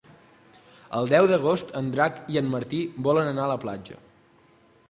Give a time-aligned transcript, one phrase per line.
[0.99, 4.01] El deu d'agost en Drac i en Martí volen anar a la platja.